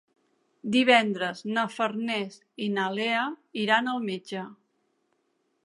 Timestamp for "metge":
4.09-4.47